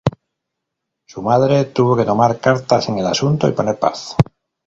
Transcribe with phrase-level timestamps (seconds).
[1.07, 4.15] Su madre tuvo que tomar cartas en el asunto y poner paz